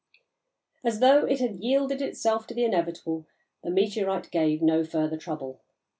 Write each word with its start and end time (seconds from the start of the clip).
As 0.83 0.99
though 0.99 1.25
it 1.27 1.39
had 1.41 1.57
yielded 1.59 2.01
itself 2.01 2.47
to 2.47 2.55
the 2.55 2.63
inevitable, 2.63 3.27
the 3.63 3.69
meteorite 3.69 4.31
gave 4.31 4.59
no 4.59 4.83
further 4.83 5.15
trouble. 5.15 5.61